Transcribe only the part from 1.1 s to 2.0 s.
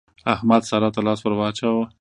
ور واچاوو.